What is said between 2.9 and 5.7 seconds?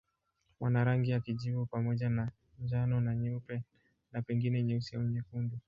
na nyeupe na pengine nyeusi au nyekundu.